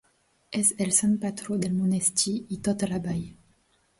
[0.59, 3.23] És el sant patró del monestir i tota la vall.